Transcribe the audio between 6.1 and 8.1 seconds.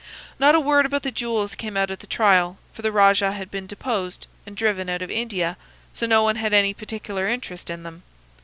one had any particular interest in them.